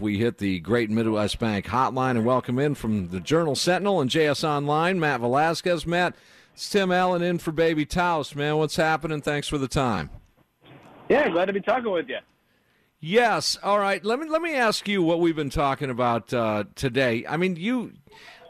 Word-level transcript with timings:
We 0.00 0.18
hit 0.18 0.38
the 0.38 0.58
Great 0.60 0.90
Midwest 0.90 1.38
Bank 1.38 1.66
hotline 1.66 2.12
and 2.12 2.24
welcome 2.24 2.58
in 2.58 2.74
from 2.74 3.08
the 3.08 3.20
Journal 3.20 3.54
Sentinel 3.54 4.00
and 4.00 4.10
JS 4.10 4.42
Online, 4.42 4.98
Matt 4.98 5.20
Velazquez. 5.20 5.86
Matt, 5.86 6.14
it's 6.52 6.68
Tim 6.68 6.90
Allen 6.90 7.22
in 7.22 7.38
for 7.38 7.52
Baby 7.52 7.86
Taos, 7.86 8.34
man. 8.34 8.56
What's 8.56 8.76
happening? 8.76 9.20
Thanks 9.20 9.46
for 9.46 9.58
the 9.58 9.68
time. 9.68 10.10
Yeah, 11.08 11.28
glad 11.28 11.46
to 11.46 11.52
be 11.52 11.60
talking 11.60 11.90
with 11.90 12.08
you. 12.08 12.18
Yes. 13.00 13.58
All 13.62 13.78
right. 13.78 14.04
Let 14.04 14.18
me 14.18 14.28
let 14.28 14.40
me 14.40 14.54
ask 14.54 14.88
you 14.88 15.02
what 15.02 15.20
we've 15.20 15.36
been 15.36 15.50
talking 15.50 15.90
about 15.90 16.32
uh, 16.32 16.64
today. 16.74 17.24
I 17.28 17.36
mean, 17.36 17.56
you 17.56 17.92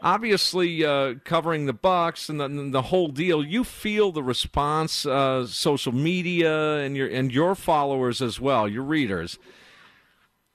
obviously 0.01 0.85
uh, 0.85 1.15
covering 1.25 1.65
the 1.65 1.73
Bucks 1.73 2.29
and 2.29 2.39
the, 2.39 2.45
and 2.45 2.73
the, 2.73 2.83
whole 2.83 3.09
deal. 3.09 3.43
You 3.43 3.63
feel 3.63 4.11
the 4.11 4.23
response, 4.23 5.05
uh, 5.05 5.45
social 5.47 5.91
media, 5.91 6.77
and 6.77 6.95
your 6.95 7.07
and 7.07 7.33
your 7.33 7.53
followers 7.55 8.21
as 8.21 8.39
well, 8.39 8.67
your 8.67 8.83
readers. 8.83 9.37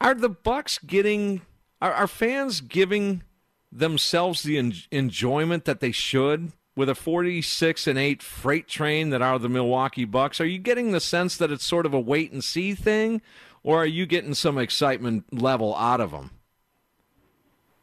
Are 0.01 0.15
the 0.15 0.29
Bucks 0.29 0.79
getting? 0.79 1.43
Are, 1.83 1.93
are 1.93 2.07
fans 2.07 2.61
giving 2.61 3.23
themselves 3.71 4.43
the 4.43 4.59
en- 4.59 4.75
enjoyment 4.91 5.65
that 5.67 5.81
they 5.81 5.93
should? 5.93 6.53
With 6.77 6.89
a 6.89 6.95
46 6.95 7.87
and 7.89 7.99
8 7.99 8.23
freight 8.23 8.69
train 8.69 9.11
that 9.11 9.21
are 9.21 9.39
the 9.39 9.49
Milwaukee 9.49 10.05
Bucks, 10.05 10.41
are 10.41 10.47
you 10.47 10.59
getting 10.59 10.93
the 10.93 11.01
sense 11.01 11.37
that 11.37 11.51
it's 11.51 11.65
sort 11.65 11.85
of 11.85 11.93
a 11.93 12.01
wait 12.01 12.33
and 12.33 12.43
see 12.43 12.75
thing, 12.75 13.21
or 13.63 13.83
are 13.83 13.87
you 13.87 14.07
getting 14.07 14.35
some 14.35 14.57
excitement 14.57 15.25
level 15.43 15.77
out 15.77 16.01
of 16.01 16.13
them? 16.13 16.31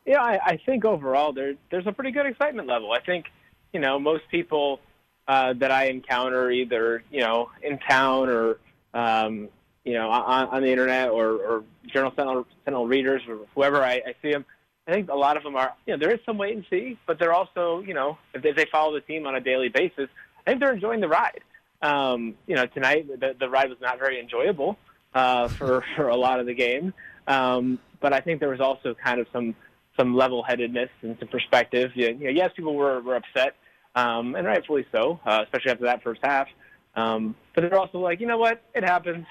Yeah, 0.06 0.22
I, 0.22 0.40
I 0.44 0.60
think 0.66 0.86
overall 0.86 1.34
there, 1.34 1.56
there's 1.70 1.86
a 1.86 1.92
pretty 1.92 2.12
good 2.12 2.26
excitement 2.26 2.68
level. 2.70 2.94
I 2.94 3.02
think, 3.02 3.26
you 3.74 3.82
know, 3.82 4.00
most 4.00 4.24
people 4.32 4.80
uh, 5.28 5.54
that 5.54 5.70
I 5.70 5.88
encounter 5.88 6.50
either, 6.50 7.04
you 7.12 7.20
know, 7.20 7.52
in 7.62 7.78
town 7.78 8.30
or, 8.30 8.58
um, 8.94 9.50
you 9.88 9.94
know, 9.94 10.10
on, 10.10 10.50
on 10.50 10.62
the 10.62 10.70
internet 10.70 11.10
or, 11.10 11.38
or 11.38 11.64
Journal 11.88 12.12
Sentinel, 12.14 12.46
Sentinel 12.66 12.88
readers 12.88 13.22
or 13.28 13.40
whoever 13.56 13.82
I, 13.82 13.94
I 13.94 14.16
see 14.22 14.32
them, 14.32 14.46
I 14.86 14.92
think 14.92 15.10
a 15.10 15.16
lot 15.16 15.38
of 15.38 15.44
them 15.44 15.56
are, 15.56 15.74
you 15.86 15.94
know, 15.94 16.00
there 16.00 16.14
is 16.14 16.20
some 16.26 16.38
wait 16.38 16.56
and 16.56 16.66
see, 16.70 16.98
but 17.08 17.20
they're 17.20 17.34
also, 17.34 17.80
you 17.80 17.94
know, 17.94 18.18
if 18.34 18.42
they, 18.42 18.50
if 18.50 18.58
they 18.58 18.66
follow 18.70 18.94
the 18.94 19.02
team 19.02 19.26
on 19.26 19.36
a 19.36 19.40
daily 19.40 19.70
basis, 19.70 20.10
I 20.46 20.50
think 20.50 20.60
they're 20.60 20.74
enjoying 20.74 21.00
the 21.00 21.08
ride. 21.08 21.40
Um, 21.82 22.36
you 22.48 22.56
know, 22.56 22.66
tonight 22.66 23.08
the, 23.08 23.34
the 23.40 23.50
ride 23.50 23.70
was 23.70 23.80
not 23.80 23.98
very 23.98 24.20
enjoyable 24.20 24.78
uh, 25.14 25.48
for 25.48 25.86
for 25.96 26.10
a 26.10 26.16
lot 26.16 26.40
of 26.40 26.48
the 26.48 26.54
game. 26.54 26.94
Um, 27.28 27.80
but 28.02 28.14
I 28.14 28.20
think 28.20 28.40
there 28.42 28.50
was 28.50 28.60
also 28.60 28.94
kind 28.94 29.20
of 29.20 29.28
some 29.32 29.56
some 29.98 30.16
level-headedness 30.16 30.90
and 31.02 31.18
some 31.20 31.28
perspective. 31.30 31.92
You 31.96 32.14
know, 32.14 32.30
yes, 32.30 32.52
people 32.56 32.76
were 32.76 33.00
were 33.02 33.16
upset, 33.16 33.56
um, 33.96 34.36
and 34.36 34.46
rightfully 34.46 34.86
so, 34.92 35.20
uh, 35.26 35.42
especially 35.44 35.72
after 35.72 35.86
that 35.86 36.04
first 36.04 36.20
half. 36.24 36.48
Um, 36.96 37.36
but 37.54 37.62
they're 37.62 37.80
also 37.80 38.00
like, 38.00 38.20
you 38.20 38.28
know 38.28 38.38
what, 38.38 38.62
it 38.74 38.84
happens. 38.84 39.26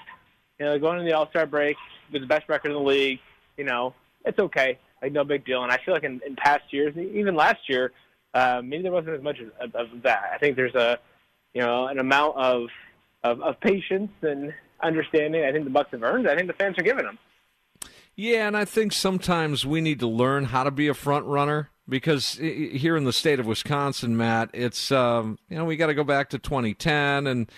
You 0.59 0.65
know, 0.65 0.79
going 0.79 0.99
to 0.99 1.03
the 1.03 1.13
All 1.13 1.29
Star 1.29 1.45
break 1.45 1.77
with 2.11 2.21
the 2.21 2.27
best 2.27 2.49
record 2.49 2.69
in 2.69 2.73
the 2.73 2.79
league, 2.79 3.19
you 3.57 3.63
know, 3.63 3.93
it's 4.25 4.39
okay. 4.39 4.79
Like 5.01 5.11
no 5.11 5.23
big 5.23 5.45
deal. 5.45 5.63
And 5.63 5.71
I 5.71 5.77
feel 5.77 5.93
like 5.93 6.03
in, 6.03 6.21
in 6.25 6.35
past 6.35 6.63
years, 6.71 6.95
even 6.97 7.35
last 7.35 7.69
year, 7.69 7.91
uh, 8.33 8.61
maybe 8.63 8.83
there 8.83 8.91
wasn't 8.91 9.15
as 9.15 9.21
much 9.21 9.37
of, 9.59 9.75
of 9.75 9.87
that. 10.03 10.31
I 10.33 10.37
think 10.37 10.55
there's 10.55 10.75
a, 10.75 10.99
you 11.53 11.61
know, 11.61 11.87
an 11.87 11.99
amount 11.99 12.37
of 12.37 12.69
of, 13.23 13.41
of 13.41 13.59
patience 13.59 14.11
and 14.21 14.53
understanding. 14.81 15.43
I 15.43 15.51
think 15.51 15.63
the 15.63 15.69
Bucks 15.69 15.91
have 15.91 16.03
earned. 16.03 16.27
I 16.29 16.35
think 16.35 16.47
the 16.47 16.53
fans 16.53 16.77
are 16.77 16.83
giving 16.83 17.05
them. 17.05 17.17
Yeah, 18.15 18.47
and 18.47 18.57
I 18.57 18.65
think 18.65 18.93
sometimes 18.93 19.65
we 19.65 19.81
need 19.81 19.99
to 19.99 20.07
learn 20.07 20.45
how 20.45 20.63
to 20.63 20.71
be 20.71 20.87
a 20.87 20.93
front 20.93 21.25
runner 21.25 21.69
because 21.87 22.33
here 22.33 22.97
in 22.97 23.03
the 23.03 23.13
state 23.13 23.39
of 23.39 23.45
Wisconsin, 23.45 24.17
Matt, 24.17 24.49
it's 24.53 24.91
um, 24.91 25.37
you 25.49 25.57
know 25.57 25.65
we 25.65 25.77
got 25.77 25.87
to 25.87 25.93
go 25.93 26.03
back 26.03 26.29
to 26.31 26.39
2010 26.39 27.27
and 27.27 27.51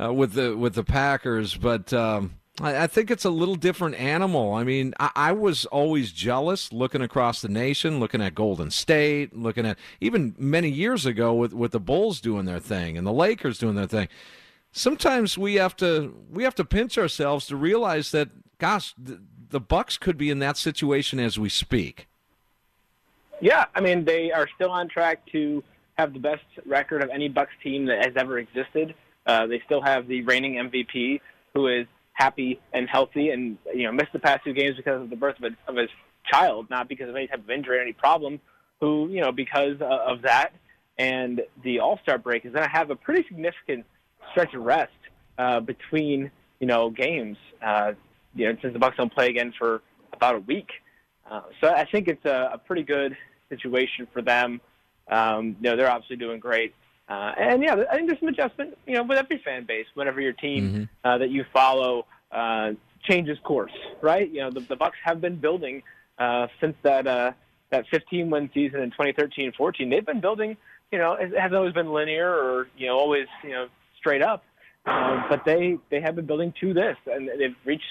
uh, 0.00 0.12
with 0.12 0.32
the 0.32 0.56
with 0.56 0.74
the 0.74 0.84
Packers, 0.84 1.54
but 1.56 1.92
um, 1.92 2.36
I, 2.60 2.84
I, 2.84 2.86
think 2.86 3.10
it's 3.10 3.24
a 3.24 3.30
little 3.30 3.54
different 3.54 3.96
animal. 3.96 4.54
I 4.54 4.64
mean, 4.64 4.94
I, 4.98 5.10
I, 5.14 5.32
was 5.32 5.66
always 5.66 6.12
jealous 6.12 6.72
looking 6.72 7.02
across 7.02 7.42
the 7.42 7.48
nation, 7.48 8.00
looking 8.00 8.22
at 8.22 8.34
Golden 8.34 8.70
State, 8.70 9.36
looking 9.36 9.66
at 9.66 9.78
even 10.00 10.34
many 10.38 10.70
years 10.70 11.04
ago 11.06 11.34
with 11.34 11.52
with 11.52 11.72
the 11.72 11.80
Bulls 11.80 12.20
doing 12.20 12.46
their 12.46 12.60
thing 12.60 12.96
and 12.96 13.06
the 13.06 13.12
Lakers 13.12 13.58
doing 13.58 13.74
their 13.74 13.86
thing. 13.86 14.08
Sometimes 14.72 15.36
we 15.36 15.56
have 15.56 15.76
to 15.76 16.14
we 16.30 16.44
have 16.44 16.54
to 16.54 16.64
pinch 16.64 16.96
ourselves 16.96 17.46
to 17.48 17.56
realize 17.56 18.10
that 18.12 18.30
gosh 18.58 18.94
the, 18.96 19.20
the 19.50 19.60
bucks 19.60 19.98
could 19.98 20.16
be 20.16 20.30
in 20.30 20.38
that 20.38 20.56
situation 20.56 21.18
as 21.18 21.38
we 21.38 21.48
speak. 21.48 22.06
Yeah 23.40 23.64
i 23.74 23.80
mean 23.80 24.04
they 24.04 24.30
are 24.30 24.46
still 24.54 24.70
on 24.70 24.86
track 24.86 25.24
to 25.32 25.64
have 25.96 26.12
the 26.12 26.18
best 26.18 26.44
record 26.66 27.02
of 27.02 27.08
any 27.08 27.26
bucks 27.26 27.54
team 27.62 27.86
that 27.86 28.04
has 28.04 28.14
ever 28.16 28.38
existed 28.38 28.94
uh, 29.30 29.46
they 29.46 29.60
still 29.64 29.82
have 29.82 30.06
the 30.08 30.22
reigning 30.22 30.54
mvp 30.54 31.20
who 31.54 31.66
is 31.68 31.86
happy 32.12 32.60
and 32.72 32.88
healthy 32.88 33.30
and 33.30 33.56
you 33.74 33.84
know 33.84 33.92
missed 33.92 34.12
the 34.12 34.18
past 34.18 34.40
two 34.44 34.52
games 34.52 34.76
because 34.76 35.02
of 35.02 35.10
the 35.10 35.16
birth 35.16 35.36
of, 35.38 35.44
a, 35.44 35.70
of 35.70 35.76
his 35.76 35.90
child 36.30 36.68
not 36.70 36.88
because 36.88 37.08
of 37.08 37.16
any 37.16 37.26
type 37.26 37.38
of 37.38 37.50
injury 37.50 37.78
or 37.78 37.82
any 37.82 37.92
problem 37.92 38.40
who 38.80 39.08
you 39.08 39.20
know 39.20 39.32
because 39.32 39.76
of 39.80 40.22
that 40.22 40.52
and 41.00 41.40
the 41.64 41.80
all-star 41.80 42.18
break 42.18 42.44
is 42.44 42.52
going 42.52 42.64
to 42.64 42.70
have 42.70 42.90
a 42.90 42.96
pretty 42.96 43.26
significant 43.26 43.86
stretch 44.30 44.52
of 44.52 44.62
rest 44.62 44.92
uh, 45.38 45.58
between 45.60 46.30
you 46.60 46.66
know 46.66 46.90
games. 46.90 47.38
Uh, 47.64 47.92
you 48.34 48.46
know, 48.46 48.56
since 48.60 48.72
the 48.72 48.78
Bucks 48.78 48.96
don't 48.96 49.12
play 49.12 49.28
again 49.28 49.52
for 49.58 49.82
about 50.12 50.36
a 50.36 50.40
week, 50.40 50.68
uh, 51.28 51.40
so 51.60 51.68
I 51.68 51.86
think 51.86 52.06
it's 52.06 52.24
a, 52.24 52.50
a 52.52 52.58
pretty 52.58 52.82
good 52.82 53.16
situation 53.48 54.06
for 54.12 54.22
them. 54.22 54.60
Um, 55.10 55.56
you 55.60 55.70
know, 55.70 55.76
they're 55.76 55.90
obviously 55.90 56.16
doing 56.16 56.38
great. 56.38 56.74
Uh, 57.10 57.32
and 57.36 57.60
yeah, 57.60 57.74
I 57.90 57.96
think 57.96 58.06
there's 58.06 58.20
some 58.20 58.28
adjustment, 58.28 58.78
you 58.86 58.94
know, 58.94 59.02
with 59.02 59.18
every 59.18 59.38
fan 59.44 59.64
base. 59.66 59.86
Whenever 59.94 60.20
your 60.20 60.32
team 60.32 60.70
mm-hmm. 60.70 60.84
uh, 61.08 61.18
that 61.18 61.30
you 61.30 61.44
follow 61.52 62.06
uh, 62.30 62.70
changes 63.02 63.36
course, 63.42 63.72
right? 64.00 64.30
You 64.30 64.42
know, 64.42 64.50
the, 64.52 64.60
the 64.60 64.76
Bucks 64.76 64.96
have 65.04 65.20
been 65.20 65.34
building 65.34 65.82
uh, 66.18 66.46
since 66.60 66.76
that 66.82 67.08
uh, 67.08 67.32
that 67.70 67.86
15 67.90 68.30
win 68.30 68.48
season 68.54 68.80
in 68.80 68.92
2013-14. 68.92 69.90
They've 69.90 70.06
been 70.06 70.20
building. 70.20 70.56
You 70.92 70.98
know, 70.98 71.14
it 71.14 71.32
hasn't 71.36 71.56
always 71.56 71.74
been 71.74 71.92
linear 71.92 72.30
or 72.30 72.68
you 72.76 72.86
know 72.86 72.96
always 72.96 73.26
you 73.42 73.50
know 73.50 73.66
straight 73.98 74.22
up. 74.22 74.44
Um, 74.86 75.24
but 75.28 75.44
they 75.44 75.78
they 75.90 76.00
have 76.00 76.14
been 76.14 76.26
building 76.26 76.54
to 76.60 76.72
this, 76.72 76.96
and 77.06 77.28
they've 77.28 77.56
reached 77.64 77.84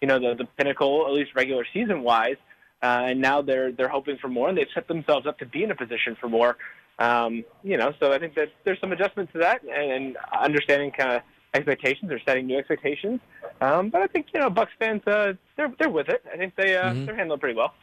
you 0.00 0.06
know 0.06 0.20
the 0.20 0.34
the 0.36 0.44
pinnacle, 0.56 1.04
at 1.06 1.12
least 1.12 1.32
regular 1.34 1.66
season 1.72 2.04
wise. 2.04 2.36
Uh, 2.80 3.06
and 3.10 3.20
now 3.20 3.42
they're 3.42 3.72
they're 3.72 3.88
hoping 3.88 4.18
for 4.18 4.28
more, 4.28 4.48
and 4.48 4.56
they've 4.56 4.66
set 4.72 4.86
themselves 4.86 5.26
up 5.26 5.38
to 5.38 5.46
be 5.46 5.64
in 5.64 5.72
a 5.72 5.76
position 5.76 6.16
for 6.20 6.28
more. 6.28 6.56
Um, 7.02 7.44
you 7.64 7.76
know, 7.76 7.92
so 7.98 8.12
I 8.12 8.18
think 8.20 8.36
that 8.36 8.50
there's 8.64 8.80
some 8.80 8.92
adjustment 8.92 9.32
to 9.32 9.38
that, 9.38 9.62
and, 9.64 9.90
and 9.90 10.16
understanding 10.40 10.92
kind 10.92 11.16
of 11.16 11.22
expectations 11.52 12.12
or 12.12 12.20
setting 12.24 12.46
new 12.46 12.56
expectations. 12.56 13.20
Um, 13.60 13.90
but 13.90 14.02
I 14.02 14.06
think 14.06 14.26
you 14.32 14.40
know 14.40 14.48
Bucks 14.50 14.72
fans 14.78 15.02
uh, 15.06 15.32
they're 15.56 15.72
they're 15.78 15.90
with 15.90 16.08
it. 16.08 16.22
I 16.32 16.36
think 16.36 16.54
they 16.54 16.76
uh, 16.76 16.92
mm-hmm. 16.92 17.06
they're 17.06 17.16
handling 17.16 17.40
pretty 17.40 17.56
well. 17.56 17.74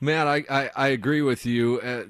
Matt, 0.00 0.26
I, 0.26 0.44
I, 0.50 0.70
I 0.76 0.88
agree 0.88 1.22
with 1.22 1.46
you. 1.46 1.80
Uh, 1.80 2.04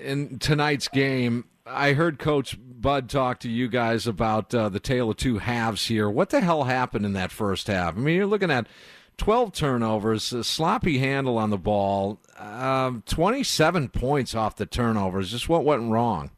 in 0.00 0.38
tonight's 0.38 0.86
game, 0.86 1.46
I 1.66 1.94
heard 1.94 2.20
Coach 2.20 2.56
Bud 2.60 3.10
talk 3.10 3.40
to 3.40 3.50
you 3.50 3.68
guys 3.68 4.06
about 4.06 4.54
uh, 4.54 4.68
the 4.68 4.78
tale 4.78 5.10
of 5.10 5.16
two 5.16 5.38
halves 5.38 5.86
here. 5.88 6.08
What 6.08 6.30
the 6.30 6.40
hell 6.40 6.64
happened 6.64 7.04
in 7.04 7.14
that 7.14 7.32
first 7.32 7.66
half? 7.66 7.96
I 7.96 7.98
mean, 7.98 8.14
you're 8.14 8.26
looking 8.26 8.52
at 8.52 8.68
12 9.16 9.52
turnovers, 9.52 10.32
a 10.32 10.44
sloppy 10.44 10.98
handle 10.98 11.38
on 11.38 11.50
the 11.50 11.58
ball, 11.58 12.18
um, 12.38 13.02
27 13.06 13.88
points 13.88 14.34
off 14.34 14.56
the 14.56 14.66
turnovers. 14.66 15.30
Just 15.30 15.48
what 15.48 15.64
went 15.64 15.90
wrong? 15.90 16.30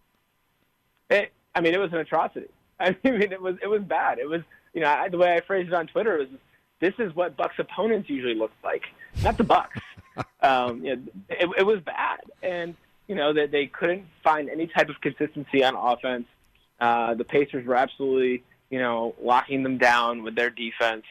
It, 1.10 1.32
I 1.54 1.60
mean, 1.60 1.74
it 1.74 1.80
was 1.80 1.92
an 1.92 1.98
atrocity. 1.98 2.48
I 2.80 2.96
mean, 3.04 3.32
it 3.32 3.40
was 3.40 3.56
it 3.62 3.68
was 3.68 3.82
bad. 3.82 4.18
It 4.18 4.28
was 4.28 4.42
you 4.74 4.82
know 4.82 4.88
I, 4.88 5.08
the 5.08 5.16
way 5.16 5.34
I 5.34 5.40
phrased 5.40 5.68
it 5.68 5.74
on 5.74 5.86
Twitter 5.86 6.18
was 6.18 6.28
this 6.80 6.92
is 6.98 7.14
what 7.14 7.36
Bucks 7.36 7.54
opponents 7.58 8.10
usually 8.10 8.34
look 8.34 8.52
like, 8.62 8.82
not 9.22 9.38
the 9.38 9.44
Bucks. 9.44 9.80
um, 10.40 10.84
you 10.84 10.96
know, 10.96 11.02
it, 11.30 11.48
it 11.58 11.62
was 11.66 11.80
bad, 11.80 12.20
and 12.42 12.74
you 13.06 13.14
know, 13.14 13.32
that 13.32 13.50
they 13.50 13.66
couldn't 13.66 14.04
find 14.22 14.48
any 14.48 14.66
type 14.66 14.88
of 14.88 15.00
consistency 15.00 15.64
on 15.64 15.74
offense. 15.74 16.26
Uh, 16.80 17.14
the 17.14 17.24
Pacers 17.24 17.66
were 17.66 17.76
absolutely, 17.76 18.42
you 18.70 18.78
know, 18.78 19.14
locking 19.22 19.62
them 19.62 19.78
down 19.78 20.22
with 20.22 20.34
their 20.34 20.50
defense. 20.50 21.04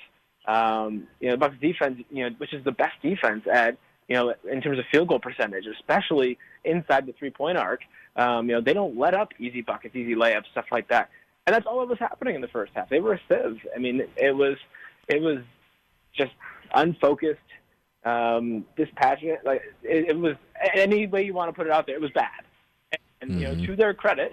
Um, 0.48 1.08
you 1.20 1.28
know, 1.28 1.34
the 1.34 1.38
Bucks 1.38 1.56
defense, 1.60 2.02
you 2.12 2.24
know, 2.24 2.36
which 2.38 2.54
is 2.54 2.64
the 2.64 2.72
best 2.72 3.02
defense 3.02 3.46
at, 3.52 3.78
you 4.08 4.16
know, 4.16 4.34
in 4.50 4.62
terms 4.62 4.78
of 4.78 4.86
field 4.92 5.08
goal 5.08 5.20
percentage, 5.20 5.66
especially 5.66 6.38
inside 6.64 7.06
the 7.08 7.14
three-point 7.14 7.58
arc. 7.58 7.82
Um, 8.16 8.48
you 8.48 8.56
know, 8.56 8.62
they 8.62 8.74
don't 8.74 8.98
let 8.98 9.14
up 9.14 9.34
easy 9.40 9.62
buckets, 9.62 9.96
easy 9.96 10.16
layups, 10.16 10.46
stuff 10.52 10.66
like 10.72 10.88
that. 10.90 11.10
And 11.48 11.54
that's 11.54 11.66
all 11.66 11.80
that 11.80 11.90
was 11.90 12.00
happening 12.00 12.36
in 12.36 12.42
the 12.42 12.48
first 12.48 12.72
half. 12.76 12.90
They 12.90 13.00
were 13.00 13.14
a 13.14 13.20
sieve. 13.28 13.60
I 13.76 13.80
mean, 13.80 14.04
it 14.16 14.36
was, 14.36 14.58
it 15.08 15.22
was 15.22 15.40
just 16.14 16.32
unfocused, 16.74 17.40
um, 18.04 18.66
dispassionate. 18.78 19.46
Like 19.46 19.62
it, 19.84 20.10
it 20.10 20.18
was 20.18 20.36
any 20.74 21.08
way 21.08 21.24
you 21.24 21.34
want 21.34 21.50
to 21.50 21.54
put 21.54 21.68
it 21.68 21.74
out 21.74 21.86
there, 21.88 21.96
it 21.96 22.02
was 22.02 22.12
bad. 22.12 22.30
And 23.22 23.32
mm-hmm. 23.32 23.40
you 23.40 23.48
know, 23.48 23.66
to 23.66 23.76
their 23.76 23.94
credit, 23.94 24.32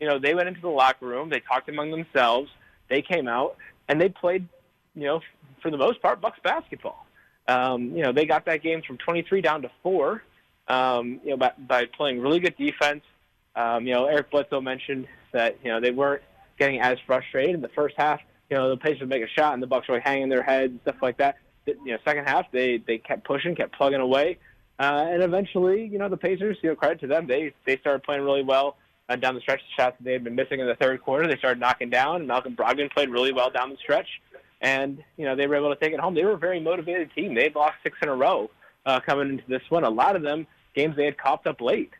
you 0.00 0.08
know, 0.08 0.18
they 0.18 0.34
went 0.34 0.48
into 0.48 0.60
the 0.60 0.68
locker 0.68 1.06
room, 1.06 1.28
they 1.30 1.40
talked 1.40 1.68
among 1.68 1.90
themselves, 1.90 2.50
they 2.88 3.02
came 3.02 3.28
out, 3.28 3.56
and 3.88 4.00
they 4.00 4.08
played, 4.08 4.46
you 4.94 5.04
know, 5.04 5.20
for 5.62 5.70
the 5.70 5.76
most 5.76 6.02
part, 6.02 6.20
Bucks 6.20 6.38
basketball. 6.42 7.06
Um, 7.48 7.96
you 7.96 8.02
know, 8.02 8.12
they 8.12 8.26
got 8.26 8.44
that 8.46 8.62
game 8.62 8.82
from 8.86 8.98
23 8.98 9.40
down 9.40 9.62
to 9.62 9.70
four. 9.82 10.22
Um, 10.68 11.20
you 11.24 11.30
know, 11.30 11.36
by, 11.36 11.52
by 11.58 11.86
playing 11.86 12.20
really 12.20 12.40
good 12.40 12.56
defense. 12.56 13.02
Um, 13.56 13.86
you 13.86 13.94
know, 13.94 14.06
Eric 14.06 14.30
Bledsoe 14.30 14.60
mentioned 14.60 15.06
that 15.32 15.58
you 15.62 15.70
know 15.70 15.80
they 15.80 15.90
weren't 15.90 16.22
getting 16.58 16.80
as 16.80 16.98
frustrated 17.06 17.54
in 17.54 17.60
the 17.60 17.68
first 17.68 17.94
half. 17.98 18.20
You 18.50 18.56
know, 18.56 18.70
the 18.70 18.76
Pacers 18.76 19.08
make 19.08 19.22
a 19.22 19.28
shot 19.28 19.54
and 19.54 19.62
the 19.62 19.66
Bucks 19.66 19.88
were 19.88 20.00
hanging 20.00 20.28
their 20.28 20.42
heads 20.42 20.70
and 20.70 20.80
stuff 20.82 20.96
like 21.02 21.18
that. 21.18 21.36
You 21.66 21.76
know, 21.86 21.98
second 22.04 22.26
half 22.26 22.50
they 22.52 22.78
they 22.78 22.98
kept 22.98 23.24
pushing, 23.24 23.54
kept 23.54 23.74
plugging 23.74 24.00
away, 24.00 24.38
uh, 24.78 25.06
and 25.08 25.22
eventually, 25.22 25.86
you 25.86 25.98
know, 25.98 26.08
the 26.08 26.16
Pacers, 26.16 26.56
you 26.62 26.70
know, 26.70 26.76
credit 26.76 27.00
to 27.00 27.06
them, 27.06 27.26
they 27.26 27.52
they 27.66 27.76
started 27.78 28.02
playing 28.02 28.22
really 28.22 28.42
well 28.42 28.76
uh, 29.08 29.16
down 29.16 29.34
the 29.34 29.40
stretch. 29.40 29.60
The 29.60 29.82
shots 29.82 29.96
that 29.98 30.04
they 30.04 30.12
had 30.12 30.24
been 30.24 30.34
missing 30.34 30.60
in 30.60 30.66
the 30.66 30.74
third 30.76 31.02
quarter, 31.02 31.26
they 31.26 31.36
started 31.36 31.60
knocking 31.60 31.90
down. 31.90 32.26
Malcolm 32.26 32.56
Brogdon 32.56 32.90
played 32.90 33.10
really 33.10 33.32
well 33.32 33.50
down 33.50 33.70
the 33.70 33.76
stretch, 33.76 34.08
and 34.62 35.02
you 35.16 35.26
know 35.26 35.36
they 35.36 35.46
were 35.46 35.56
able 35.56 35.74
to 35.74 35.80
take 35.80 35.92
it 35.92 36.00
home. 36.00 36.14
They 36.14 36.24
were 36.24 36.32
a 36.32 36.38
very 36.38 36.60
motivated 36.60 37.10
team. 37.14 37.34
They 37.34 37.44
had 37.44 37.54
lost 37.54 37.74
six 37.82 37.98
in 38.02 38.08
a 38.08 38.14
row 38.14 38.50
uh, 38.86 39.00
coming 39.00 39.28
into 39.28 39.44
this 39.48 39.62
one. 39.68 39.84
A 39.84 39.90
lot 39.90 40.16
of 40.16 40.22
them 40.22 40.46
games 40.74 40.96
they 40.96 41.04
had 41.04 41.18
copped 41.18 41.46
up 41.46 41.60
late, 41.60 41.92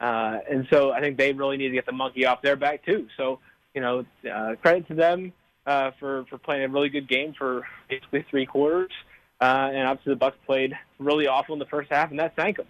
uh, 0.00 0.38
and 0.48 0.68
so 0.70 0.92
I 0.92 1.00
think 1.00 1.16
they 1.16 1.32
really 1.32 1.56
need 1.56 1.68
to 1.68 1.74
get 1.74 1.86
the 1.86 1.92
monkey 1.92 2.26
off 2.26 2.42
their 2.42 2.56
back 2.56 2.84
too. 2.84 3.08
So 3.16 3.40
you 3.74 3.80
know, 3.80 4.04
uh, 4.32 4.54
credit 4.60 4.86
to 4.88 4.94
them 4.94 5.32
uh, 5.66 5.90
for 5.98 6.24
for 6.26 6.38
playing 6.38 6.64
a 6.64 6.68
really 6.68 6.90
good 6.90 7.08
game 7.08 7.34
for 7.36 7.66
basically 7.88 8.24
three 8.30 8.46
quarters. 8.46 8.92
Uh, 9.40 9.70
and 9.72 9.88
obviously 9.88 10.12
the 10.12 10.18
Bucks 10.18 10.36
played 10.44 10.74
really 10.98 11.26
awful 11.26 11.54
in 11.54 11.58
the 11.58 11.66
first 11.66 11.90
half, 11.90 12.10
and 12.10 12.20
that 12.20 12.34
sank 12.36 12.58
them. 12.58 12.66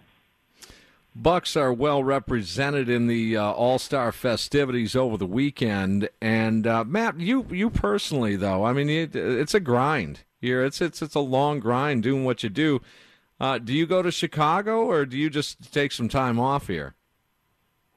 Bucks 1.13 1.57
are 1.57 1.73
well 1.73 2.03
represented 2.03 2.87
in 2.87 3.07
the 3.07 3.35
uh, 3.35 3.51
All 3.51 3.79
Star 3.79 4.11
festivities 4.13 4.95
over 4.95 5.17
the 5.17 5.25
weekend, 5.25 6.09
and 6.21 6.65
uh, 6.65 6.85
Matt, 6.85 7.19
you 7.19 7.45
you 7.51 7.69
personally 7.69 8.37
though, 8.37 8.63
I 8.63 8.71
mean, 8.71 8.89
it, 8.89 9.13
it's 9.15 9.53
a 9.53 9.59
grind 9.59 10.21
here. 10.39 10.63
It's 10.63 10.79
it's 10.79 11.01
it's 11.01 11.15
a 11.15 11.19
long 11.19 11.59
grind 11.59 12.03
doing 12.03 12.23
what 12.23 12.43
you 12.43 12.49
do. 12.49 12.81
Uh, 13.41 13.57
do 13.57 13.73
you 13.73 13.85
go 13.85 14.01
to 14.01 14.11
Chicago, 14.11 14.85
or 14.85 15.05
do 15.05 15.17
you 15.17 15.29
just 15.29 15.73
take 15.73 15.91
some 15.91 16.07
time 16.07 16.39
off 16.39 16.67
here? 16.67 16.95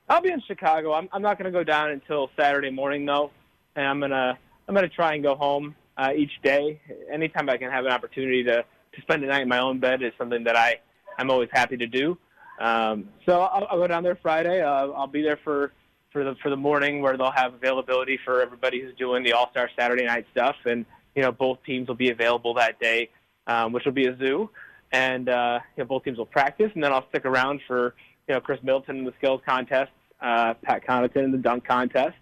I'll 0.09 0.21
be 0.21 0.31
in 0.31 0.43
Chicago. 0.43 0.93
I'm 0.93 1.09
I'm 1.13 1.23
not 1.23 1.39
going 1.39 1.51
to 1.51 1.57
go 1.57 1.63
down 1.63 1.91
until 1.91 2.31
Saturday 2.37 2.71
morning 2.71 3.07
though, 3.07 3.31
and 3.77 3.87
I'm 3.87 4.01
gonna 4.01 4.37
I'm 4.67 4.75
gonna 4.75 4.89
try 4.89 5.15
and 5.15 5.23
go 5.23 5.37
home 5.37 5.77
uh, 5.97 6.11
each 6.17 6.33
day. 6.43 6.81
Anytime 7.13 7.49
I 7.49 7.59
can 7.59 7.71
have 7.71 7.85
an 7.85 7.93
opportunity 7.93 8.43
to 8.43 8.65
to 8.65 9.03
spend 9.03 9.23
the 9.23 9.29
night 9.29 9.43
in 9.43 9.49
my 9.49 9.61
own 9.61 9.79
bed 9.79 10.03
is 10.03 10.13
something 10.19 10.43
that 10.45 10.57
I 10.57 10.81
I'm 11.17 11.31
always 11.31 11.49
happy 11.53 11.77
to 11.77 11.87
do. 11.87 12.19
Um, 12.59 13.09
so 13.27 13.41
I'll, 13.41 13.67
I'll 13.71 13.79
go 13.79 13.87
down 13.87 14.03
there 14.03 14.17
Friday. 14.17 14.63
Uh, 14.63 14.89
I'll 14.91 15.07
be 15.07 15.23
there 15.23 15.39
for 15.43 15.73
for 16.15 16.25
the 16.25 16.37
for 16.43 16.49
the 16.49 16.57
morning 16.57 17.03
where 17.03 17.17
they'll 17.17 17.33
have 17.33 17.55
availability 17.55 18.19
for 18.25 18.41
everybody 18.41 18.81
who's 18.81 18.95
doing 18.95 19.25
the 19.25 19.33
All 19.33 19.51
Star 19.51 19.69
Saturday 19.77 20.07
night 20.07 20.27
stuff, 20.31 20.57
and 20.65 20.87
you 21.15 21.23
know 21.23 21.33
both 21.33 21.59
teams 21.65 21.89
will 21.89 21.97
be 21.97 22.11
available 22.11 22.55
that 22.55 22.79
day, 22.79 23.11
um, 23.47 23.73
which 23.73 23.85
will 23.85 23.93
be 23.93 24.07
a 24.07 24.17
zoo, 24.17 24.49
and 24.93 25.29
uh, 25.29 25.59
you 25.77 25.83
know, 25.83 25.89
both 25.89 26.05
teams 26.05 26.17
will 26.17 26.27
practice, 26.27 26.71
and 26.75 26.83
then 26.83 26.93
I'll 26.93 27.09
stick 27.09 27.25
around 27.25 27.61
for 27.67 27.95
you 28.29 28.35
know 28.35 28.41
Khris 28.41 28.63
Middleton 28.63 28.99
in 28.99 29.05
the 29.05 29.13
skills 29.19 29.41
contest, 29.45 29.91
uh, 30.21 30.55
Pat 30.63 30.87
Connaughton 30.87 31.25
in 31.25 31.33
the 31.33 31.39
dunk 31.39 31.67
contest, 31.67 32.17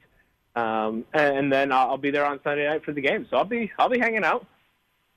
um, 0.57 1.05
and 1.13 1.53
then 1.53 1.71
I'll, 1.71 1.91
I'll 1.91 1.99
be 1.99 2.11
there 2.11 2.25
on 2.25 2.41
Sunday 2.43 2.67
night 2.67 2.85
for 2.85 2.93
the 2.93 3.03
game. 3.03 3.27
So 3.31 3.37
I'll 3.37 3.45
be 3.45 3.71
I'll 3.79 3.91
be 3.91 3.99
hanging 3.99 4.25
out. 4.25 4.47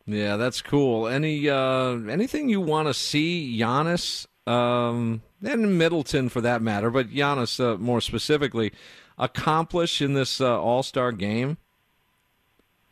Yeah, 0.06 0.36
that's 0.36 0.62
cool. 0.62 1.08
Any 1.08 1.50
uh, 1.50 1.92
anything 2.10 2.50
you 2.50 2.60
want 2.60 2.90
to 2.90 2.94
see 2.94 3.58
Giannis 3.58 4.28
um, 4.48 5.22
and 5.44 5.78
Middleton 5.78 6.30
for 6.30 6.42
that 6.42 6.62
matter, 6.62 6.90
but 6.90 7.10
Giannis 7.10 7.60
uh, 7.60 7.78
more 7.78 8.02
specifically, 8.02 8.72
accomplish 9.18 10.02
in 10.02 10.14
this 10.14 10.40
uh, 10.42 10.60
All 10.62 10.84
Star 10.84 11.12
game? 11.12 11.58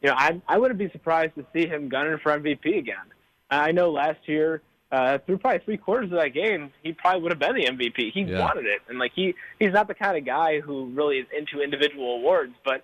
You 0.02 0.10
know, 0.10 0.16
I 0.18 0.42
I 0.48 0.58
wouldn't 0.58 0.80
be 0.80 0.90
surprised 0.90 1.36
to 1.36 1.46
see 1.54 1.68
him 1.68 1.90
gunning 1.90 2.18
for 2.22 2.38
MVP 2.38 2.78
again. 2.78 3.06
I 3.50 3.72
know 3.72 3.92
last 3.92 4.20
year, 4.28 4.62
uh, 4.92 5.20
through 5.26 5.38
probably 5.38 5.60
three 5.66 5.78
quarters 5.78 6.12
of 6.12 6.18
that 6.18 6.34
game, 6.34 6.72
he 6.82 6.94
probably 6.94 7.22
would 7.22 7.32
have 7.32 7.40
been 7.40 7.56
the 7.56 7.66
MVP. 7.66 8.12
He 8.12 8.22
yeah. 8.22 8.40
wanted 8.40 8.66
it, 8.66 8.82
and 8.90 9.00
like 9.00 9.12
he 9.16 9.36
he's 9.60 9.74
not 9.74 9.88
the 9.88 9.96
kind 9.96 10.18
of 10.18 10.26
guy 10.26 10.60
who 10.60 10.88
really 10.88 11.18
is 11.18 11.28
into 11.38 11.64
individual 11.64 12.16
awards, 12.16 12.54
but 12.66 12.84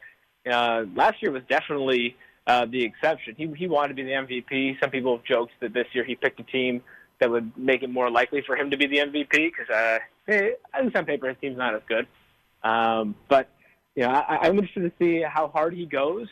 uh, 0.50 0.86
last 0.96 1.22
year 1.22 1.32
was 1.32 1.44
definitely 1.50 2.16
uh, 2.48 2.66
the 2.66 2.84
exception. 2.84 3.36
He 3.38 3.48
he 3.58 3.68
wanted 3.68 3.90
to 3.90 3.94
be 3.96 4.04
the 4.04 4.12
MVP. 4.12 4.80
Some 4.80 4.90
people 4.90 5.18
have 5.18 5.26
joked 5.26 5.54
that 5.60 5.74
this 5.74 5.88
year 5.94 6.04
he 6.04 6.16
picked 6.16 6.40
a 6.40 6.44
team 6.44 6.82
that 7.20 7.30
would 7.30 7.52
make 7.58 7.84
it 7.84 7.90
more 7.90 8.10
likely 8.10 8.42
for 8.42 8.56
him 8.56 8.72
to 8.72 8.78
be 8.78 8.88
the 8.88 8.98
MVP 8.98 9.30
because 9.32 9.70
uh, 9.70 10.00
at 10.28 10.84
least 10.84 10.96
on 10.96 11.06
paper 11.06 11.28
his 11.28 11.38
team's 11.42 11.58
not 11.58 11.76
as 11.76 11.82
good. 11.88 12.08
Um, 12.64 13.16
but 13.28 13.50
you 13.96 14.04
know, 14.04 14.10
I, 14.10 14.48
I'm 14.48 14.58
interested 14.58 14.82
to 14.82 14.92
see 15.00 15.22
how 15.22 15.48
hard 15.48 15.74
he 15.74 15.86
goes 15.86 16.28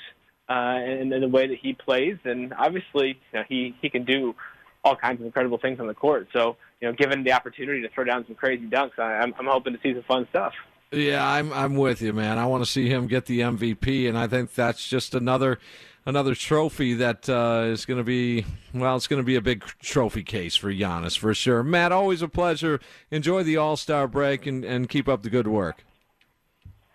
uh, 0.49 0.53
and, 0.53 1.13
and 1.13 1.23
the 1.23 1.27
way 1.27 1.47
that 1.47 1.57
he 1.57 1.73
plays, 1.73 2.17
and 2.23 2.53
obviously 2.53 3.19
you 3.33 3.39
know, 3.39 3.43
he 3.47 3.75
he 3.81 3.89
can 3.89 4.05
do 4.05 4.35
all 4.83 4.95
kinds 4.95 5.19
of 5.19 5.25
incredible 5.25 5.57
things 5.57 5.79
on 5.79 5.87
the 5.87 5.93
court. 5.93 6.27
So 6.33 6.57
you 6.81 6.87
know, 6.87 6.93
given 6.93 7.23
the 7.23 7.33
opportunity 7.33 7.81
to 7.81 7.89
throw 7.89 8.03
down 8.03 8.25
some 8.25 8.35
crazy 8.35 8.67
dunks, 8.67 8.97
I, 8.97 9.15
I'm, 9.15 9.33
I'm 9.37 9.47
hoping 9.47 9.73
to 9.73 9.79
see 9.81 9.93
some 9.93 10.03
fun 10.03 10.27
stuff. 10.29 10.53
Yeah, 10.91 11.27
I'm 11.27 11.51
I'm 11.51 11.75
with 11.75 12.01
you, 12.01 12.13
man. 12.13 12.37
I 12.37 12.45
want 12.45 12.63
to 12.63 12.69
see 12.69 12.87
him 12.87 13.07
get 13.07 13.25
the 13.25 13.41
MVP, 13.41 14.07
and 14.07 14.17
I 14.17 14.27
think 14.27 14.53
that's 14.53 14.87
just 14.87 15.13
another 15.13 15.59
another 16.07 16.33
trophy 16.33 16.93
that 16.95 17.29
uh, 17.29 17.65
is 17.65 17.85
going 17.85 17.97
to 17.97 18.03
be 18.03 18.45
well, 18.73 18.95
it's 18.95 19.07
going 19.07 19.21
to 19.21 19.25
be 19.25 19.35
a 19.35 19.41
big 19.41 19.63
trophy 19.81 20.23
case 20.23 20.55
for 20.55 20.71
Giannis 20.73 21.17
for 21.17 21.33
sure. 21.35 21.61
Matt, 21.61 21.91
always 21.91 22.23
a 22.23 22.27
pleasure. 22.27 22.79
Enjoy 23.11 23.43
the 23.43 23.57
All 23.57 23.77
Star 23.77 24.07
break 24.07 24.47
and, 24.47 24.65
and 24.65 24.89
keep 24.89 25.07
up 25.07 25.21
the 25.21 25.29
good 25.29 25.47
work. 25.47 25.83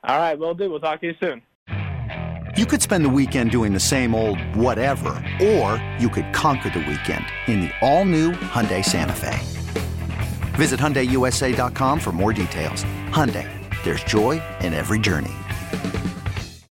All 0.02 0.18
right, 0.18 0.36
we'll 0.36 0.54
do. 0.54 0.68
We'll 0.68 0.80
talk 0.80 1.00
to 1.02 1.06
you 1.06 1.14
soon. 1.20 1.42
You 2.56 2.66
could 2.66 2.82
spend 2.82 3.04
the 3.04 3.10
weekend 3.10 3.50
doing 3.50 3.72
the 3.72 3.80
same 3.80 4.14
old 4.14 4.38
whatever, 4.56 5.10
or 5.40 5.82
you 5.98 6.08
could 6.08 6.32
conquer 6.32 6.70
the 6.70 6.80
weekend 6.80 7.24
in 7.46 7.60
the 7.62 7.70
all 7.80 8.04
new 8.04 8.32
Hyundai 8.32 8.84
Santa 8.84 9.14
Fe. 9.14 9.38
Visit 10.56 10.78
HyundaiUSA.com 10.80 11.98
for 11.98 12.12
more 12.12 12.32
details. 12.32 12.84
Hyundai, 13.08 13.48
there's 13.84 14.04
joy 14.04 14.42
in 14.60 14.74
every 14.74 14.98
journey. 14.98 15.32